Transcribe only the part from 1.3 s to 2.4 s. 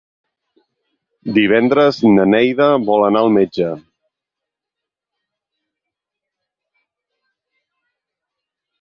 Divendres na